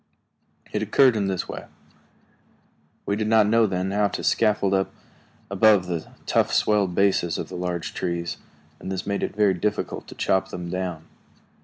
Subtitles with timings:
[0.73, 1.65] It occurred in this way.
[3.05, 4.91] We did not then know how to scaffold up
[5.51, 8.37] above the tough, swelled bases of the large trees,
[8.79, 11.03] and this made it very difficult to chop them down.